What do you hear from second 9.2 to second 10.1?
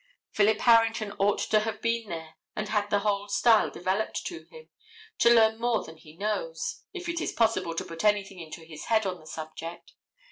subject.